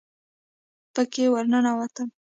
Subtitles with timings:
[0.93, 2.09] پکښې ورننوتم.